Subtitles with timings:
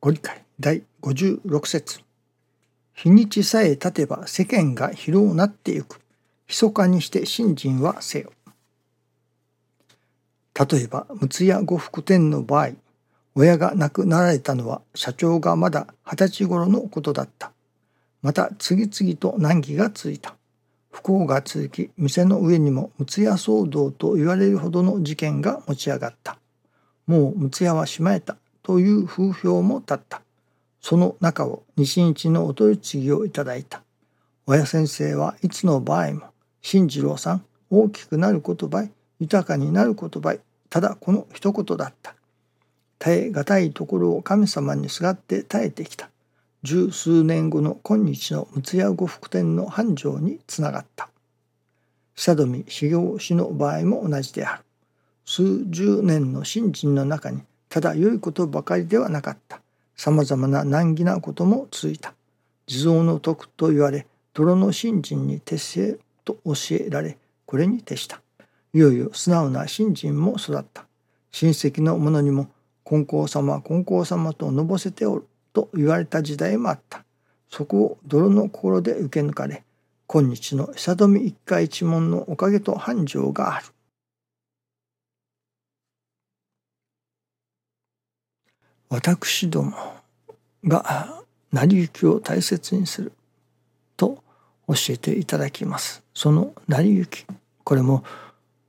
[0.00, 1.98] ご理解第56節
[2.94, 6.00] 日にちさえ経てば世間が広うなってゆく。
[6.46, 8.32] 密かにして信心はせよ。
[10.54, 12.70] 例えば、陸屋呉服店の場合、
[13.34, 17.50] 親が亡くなられたのは社長がまだ二十歳頃のことだった。
[18.22, 20.36] また次々と難儀が続いた。
[20.92, 26.38] 不幸が続き、店の上にも陸屋騒動と言われるほどの事件が持ち上がった。
[27.08, 28.36] もう陸屋はしまえた
[28.68, 30.20] という風評も立った。
[30.82, 33.80] その中を西日のお取り次ぎをいただいた。
[34.44, 36.20] 親先生はいつの場合も、
[36.60, 38.86] 新次郎さん、大きくなる言葉
[39.20, 40.36] 豊かになる言葉
[40.68, 42.14] ただこの一言だった。
[42.98, 46.10] 耐え難いところを神様にすがって耐えてきた。
[46.62, 51.08] 十数年後の今日の六谷呉服店の繁盛につながった。
[52.14, 54.62] 久富修行師の場合も同じである。
[55.24, 59.60] 数十年の信心の中にただ良いことばかりではなかった。
[59.96, 62.14] さまざまな難儀なことも続いた。
[62.66, 68.20] 地蔵の徳と言われ、泥の信心に徹せと教えられ、これに徹した。
[68.72, 70.86] いよいよ素直な信心も育った。
[71.30, 72.48] 親戚の者にも、
[72.84, 77.04] 金光様、金光様とのぼせておると言われた時代もあった。
[77.50, 79.64] そこを泥の心で受け抜かれ、
[80.06, 83.66] 今日の久富一家一門のおかげと繁盛がある。
[88.90, 89.74] 私ども
[90.64, 91.22] が
[91.52, 93.12] 成り行きを大切にする。
[93.96, 94.22] と
[94.68, 96.02] 教えていただきます。
[96.14, 97.26] その成り行き、
[97.64, 98.04] これも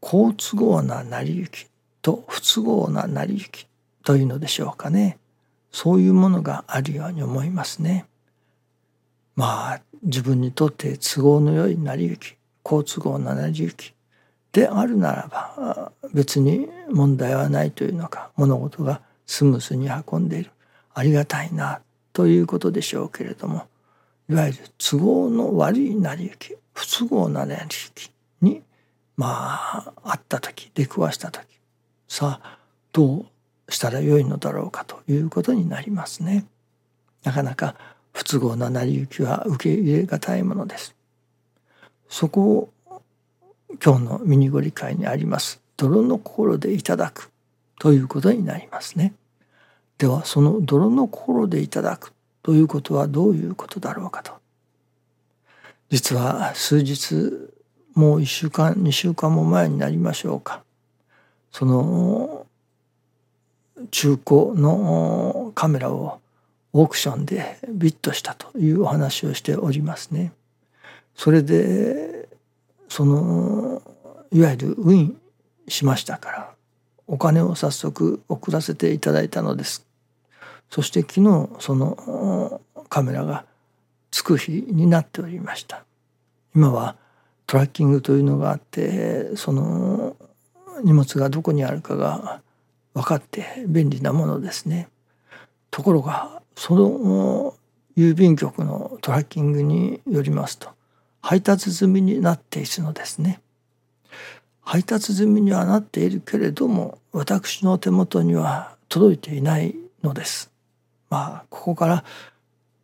[0.00, 1.66] 好都合な成り行き。
[2.02, 3.66] と不都合な成り行き。
[4.04, 5.18] というのでしょうかね。
[5.72, 8.06] そういうものがあるように思いますね。
[9.34, 12.36] まあ自分にとって都合の良い成り行き。
[12.62, 13.94] 好都合な成り行き。
[14.52, 18.30] であるならば別に問題はないというのか。
[18.36, 20.50] 物事がスムースに運んでいる
[20.94, 21.80] ありがたいな
[22.12, 23.66] ということでしょうけれども
[24.28, 28.10] いわゆる都合の悪い成り行き不都合な成り行き
[28.40, 28.62] に
[29.16, 31.46] まああった時出くわした時
[32.08, 32.58] さあ
[32.92, 33.26] ど
[33.68, 36.46] うしたらよいのだろうかということになりますね。
[37.24, 37.74] なかなか
[38.12, 40.94] 不都合な成り行きは受け入れがたいものです。
[42.08, 43.02] そこを
[43.84, 47.30] 今日のミニゴリ会にあります泥の心でいただく
[47.78, 49.14] ということになりますね。
[49.98, 54.32] ではその泥の心でいただくということはどういうことだろうかと。
[55.90, 57.14] 実は数日
[57.94, 60.62] もう1週間2週間も前になりましょうか
[61.52, 62.46] その
[63.90, 66.20] 中古のカメラを
[66.72, 70.32] オークションでビットしたというお話をしておりますね。
[71.14, 72.28] それで
[72.88, 73.82] その
[74.30, 75.20] いわゆるウィン
[75.68, 76.55] しましたから
[77.06, 79.86] お金を早速送らせていただいたのです。
[80.70, 83.44] そして昨日そのカメラが
[84.10, 85.84] つく日になっておりました。
[86.54, 86.96] 今は
[87.46, 90.16] トラッキングというのがあってその
[90.82, 92.40] 荷物がどこにあるかが
[92.94, 94.88] 分かって便利なものですね。
[95.70, 97.54] ところがその
[97.96, 100.70] 郵便局のトラッキングによりますと
[101.20, 103.40] 配達済みになっているのですね。
[104.66, 110.50] 配達済みにはなっているけれども私の手元には届いていないのです。
[111.08, 112.04] まあここから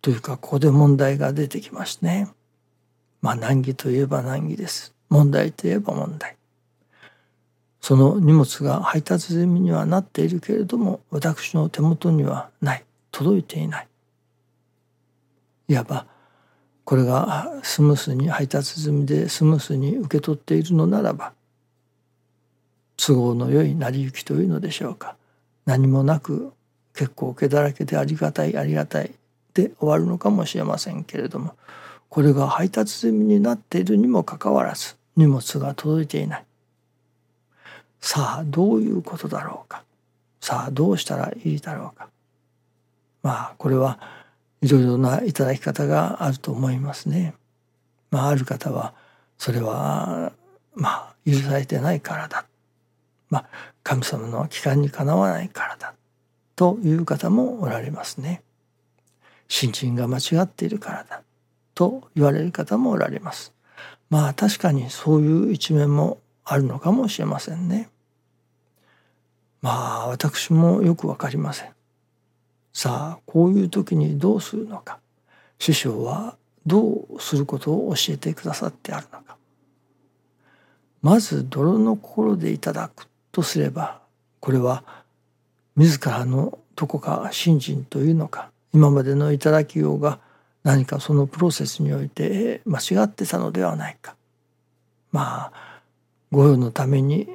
[0.00, 2.28] というかここで問題が出てきますね。
[3.20, 4.94] まあ難儀といえば難儀です。
[5.08, 6.36] 問題といえば問題。
[7.80, 13.88] その荷物が配達済みにはなっているけれども私の手元にはない届いていない。
[15.66, 16.06] いわば
[16.84, 21.32] これがスムースに配達済みでスムースに受け取っているのならば
[22.96, 25.16] 都合の良い成り行きというのでしょうか。
[25.66, 26.52] 何もなく
[26.94, 29.12] 結構毛だらけでありがたいありがたい
[29.54, 31.54] で終わるのかもしれませんけれども
[32.08, 36.44] これが配達済みになっているにもかかわらず荷物が届いていない。
[38.00, 39.82] さあどういうことだろうか。
[40.40, 42.08] さあどうしたらいいだろうか。
[43.22, 43.98] まあこれは
[44.60, 47.34] いろいろな頂き方があると思いますね。
[48.10, 48.92] まあある方は
[49.38, 50.32] それは
[50.74, 52.44] まあ許されてないからだ
[53.34, 53.44] まあ、
[53.82, 55.94] 神様の帰還にかなわないからだ
[56.54, 58.44] という方もおられますね。
[59.48, 61.24] 信心が間違っているからだ
[61.74, 63.52] と言われる方もおられます。
[64.08, 67.88] まあ確かにそういう一面もあるのかもしれませんね。
[69.62, 71.72] まあ私もよくわかりません。
[72.72, 75.00] さあこういう時にどうするのか
[75.58, 76.36] 師匠は
[76.66, 79.36] どうすることを教えてくださってあるのか
[81.02, 84.00] まず泥の心でいただくとすれば
[84.38, 84.84] これは
[85.76, 90.20] 自らのどこか信心というのか今までの頂きようが
[90.62, 94.16] 何かそのプロセスにおいて間違ってたのではないか。
[95.12, 95.52] まあ
[96.32, 97.28] 御用のために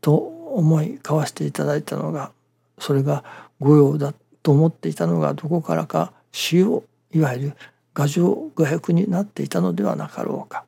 [0.00, 2.32] と思い交わしていただいたのが
[2.78, 3.24] それが
[3.60, 4.12] 御用だ
[4.42, 6.82] と思っていたのがどこからか使用
[7.12, 7.56] いわゆる
[7.96, 10.64] 牙城画役になっていたのではなかろうか。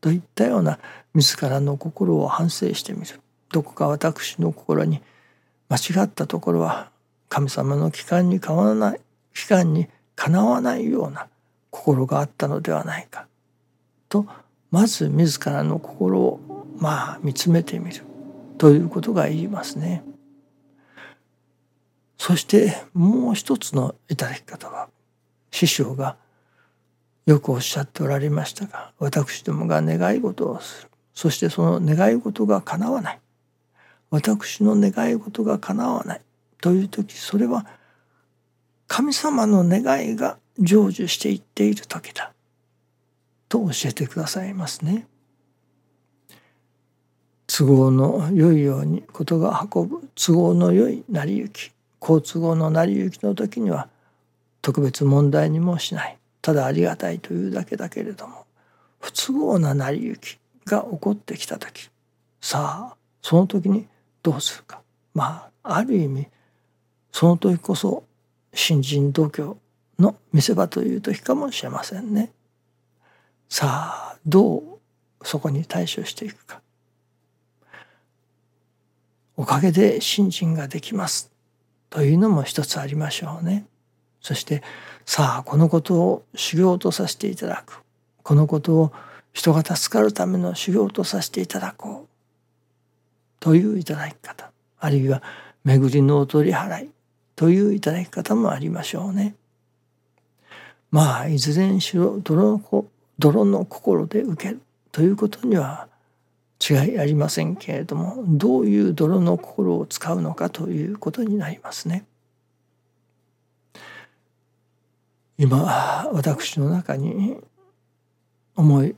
[0.00, 0.78] といったような
[1.14, 3.20] 自らの心を反省してみる。
[3.50, 5.00] どこか私の心に
[5.68, 6.90] 間違ったところは
[7.28, 9.00] 神様の期間にかわらない
[9.34, 11.28] 期間にかなわないような
[11.70, 13.26] 心があったのではないか。
[14.08, 14.26] と
[14.70, 16.40] まず自らの心を
[16.78, 18.02] まあ見つめてみる。
[18.58, 20.02] ということが言いますね。
[22.18, 24.88] そしてもう一つのいただき方は
[25.52, 26.16] 師匠が
[27.26, 30.90] よくおっしゃっておられましたが私どもが願い事をする。
[31.14, 33.20] そしてその願い事が叶わない。
[34.10, 36.20] 私の願い事が叶わない。
[36.60, 37.66] という時それは
[38.86, 42.32] 神様の願いが成就していっている時だ。
[43.48, 45.06] と教えてくださいますね。
[47.46, 50.08] 都合の良いようにことが運ぶ。
[50.14, 51.72] 都合の良い成り行き。
[51.98, 53.88] 好都合の成り行きの時には
[54.62, 56.18] 特別問題にもしない。
[56.42, 58.46] ただありがたいというだけだけれども
[59.00, 61.90] 不都合な成り行きが起こってきた時。
[62.40, 63.86] さあその時に
[64.22, 64.82] どうするか
[65.14, 66.28] まあある意味
[67.12, 68.04] その時こそ
[68.52, 69.56] 新人度胸
[69.98, 72.32] の見せ場という時かもしれませんね。
[73.48, 74.62] さあどう
[75.22, 76.60] そこに対処していくか。
[79.36, 81.30] おかげで信心ができます
[81.90, 83.66] というのも一つありましょうね。
[84.20, 84.62] そして
[85.06, 87.82] さあこのことを修行とさせていただく
[88.22, 88.92] このことを
[89.32, 92.07] 人が助かるための修行とさせていただこう
[93.40, 94.50] といういただき方
[94.80, 95.22] あるいは
[95.64, 96.90] 巡りのお取り払い
[97.36, 99.34] といういただき方もありましょうね。
[100.90, 102.86] まあいずれにしろ泥の
[103.18, 104.60] 泥の心で受ける
[104.92, 105.88] ということには
[106.68, 112.04] 違いありませんけれどもどういう泥の心を使うのかということになりますね。
[115.36, 117.36] 今私の中に
[118.56, 118.96] 思い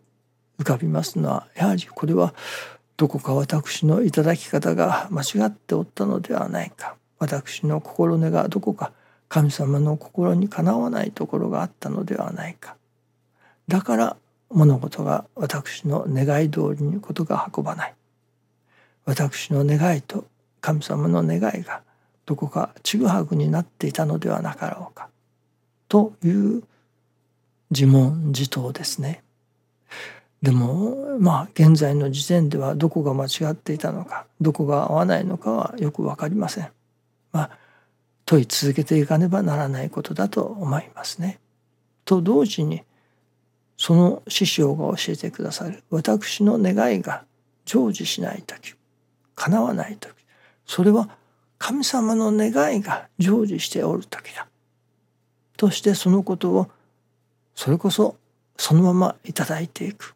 [0.58, 2.34] 浮かびますのはやはりこれは
[3.00, 6.96] どこか私の頂き方が間違っておったのではないか。
[7.18, 8.92] 私の心根がどこか
[9.30, 12.76] 神様の心にかなわないところがあったのではないか。
[13.68, 14.16] だから
[14.50, 17.94] 物事が私の願い通りにことが運ばない。
[19.06, 20.26] 私の願いと
[20.60, 21.80] 神様の願いが
[22.26, 25.08] どこかちぐはぐになっていたのではなかろうか。
[25.88, 26.64] という
[27.70, 29.22] 自問自答ですね。
[30.42, 36.70] でもまあ現在の時点ではどこが間違っていたのかどこが合わないのかはよく分かりません。
[37.32, 37.50] まあ
[38.24, 41.40] 問い続けていかねばならないことだと思いますね。
[42.04, 42.82] と同時に
[43.76, 47.24] その師匠が教えてくださる私の願いが
[47.64, 48.74] 成就しない時
[49.34, 50.14] 叶わない時
[50.66, 51.08] それは
[51.56, 54.48] 神様の願いが成就しておる時だ
[55.56, 56.70] としてそのことを
[57.54, 58.16] それこそ
[58.56, 60.14] そのままいただいていく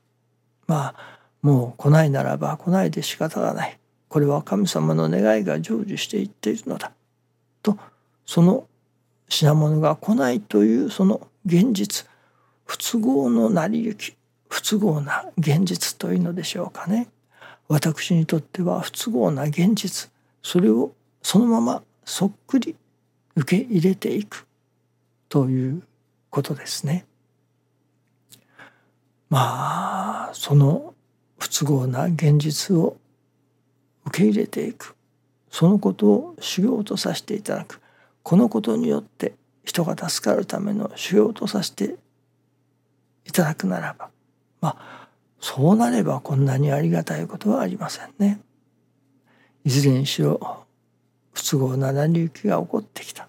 [0.66, 3.78] まあもう来ないならば来ないで仕方がない。
[4.08, 6.92] これは神様の願いが成就していっているのだ。
[7.62, 7.76] と
[8.26, 8.66] その
[9.28, 12.06] 品物が来ないというその現実
[12.64, 14.16] 不都合の成り行き
[14.48, 17.08] 不都合な現実というのでしょうかね。
[17.68, 20.10] 私にとっては不都合な現実
[20.42, 20.92] それを
[21.22, 22.76] そのままそっくり
[23.34, 24.46] 受け入れていく
[25.28, 25.82] という
[26.30, 27.06] ことですね。
[29.34, 30.94] まあその
[31.40, 32.96] 不都合な現実を
[34.06, 34.94] 受け入れていく
[35.50, 37.80] そのことを修行とさせていただく
[38.22, 41.96] このことによって人が助かるための修行とさせて
[43.24, 44.08] いただくならば
[44.60, 45.08] まあ
[45.40, 48.40] そうなればこんなにありがたいことはありませんね。
[49.64, 50.64] いずれにしろ
[51.32, 53.28] 不都合な成り行きが起こってきた。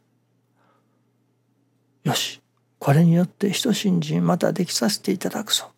[2.03, 2.41] よし
[2.77, 5.71] これによって人信心またできさせていただくぞ。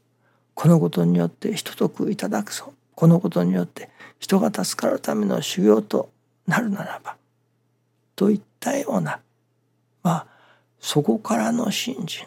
[0.58, 2.74] このことによって人得いただくぞ。
[2.96, 6.10] このことによって人が助かるための修行と
[6.48, 7.16] なるならば
[8.16, 9.20] といったような
[10.02, 10.28] まあ
[10.80, 12.26] そこからの信心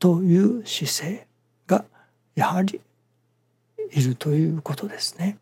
[0.00, 1.26] という姿勢
[1.68, 1.84] が
[2.34, 2.80] やはり
[3.92, 5.38] いるということですね。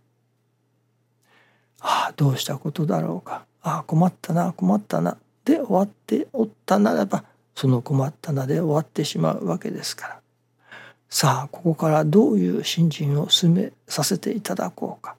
[1.80, 7.24] ああどうしたことだろうかああ困ったな困ったなで終わっておったならば
[7.54, 10.20] その困ったなで終わってしまうわけですから
[11.08, 15.16] さあここからどういう信心を進めさせていただこうか。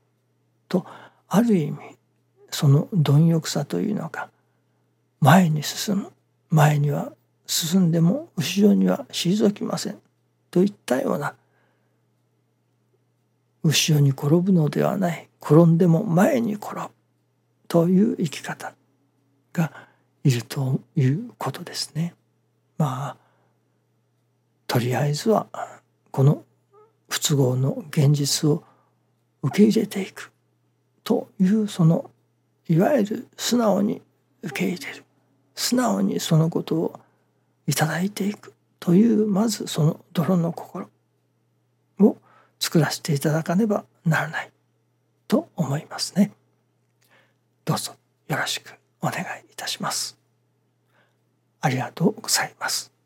[0.67, 0.86] と
[1.29, 1.77] ある意味
[2.51, 4.29] その貪欲さというのか
[5.20, 6.12] 前に進む。
[6.50, 7.12] 前には
[7.46, 10.00] 進んでも後ろには退きません。
[10.51, 11.36] といったような
[13.63, 15.29] 後ろに転ぶのではない。
[15.41, 16.89] 転んでも前に転ぶ。
[17.67, 18.74] という生き方
[19.51, 19.72] が
[20.24, 22.13] いるということですね。
[22.77, 23.26] まあ
[24.67, 25.47] とりあえずは
[26.12, 26.43] この
[27.09, 28.63] 不都合の現実を
[29.41, 30.31] 受け入れていく
[31.03, 32.12] というその
[32.67, 34.01] いわゆる素直に
[34.43, 35.03] 受け入れる
[35.55, 37.00] 素直にそのことを
[37.65, 40.89] いただいていくというまずその泥の心
[42.00, 42.17] を
[42.59, 44.51] 作らせていただかねばならない
[45.27, 46.31] と思いますね。
[47.65, 47.93] どうぞ
[48.27, 50.17] よろしくお願いいたします。
[51.62, 52.96] ありがとうございます。